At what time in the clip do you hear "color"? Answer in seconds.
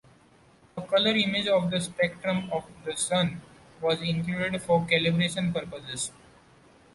0.81-1.15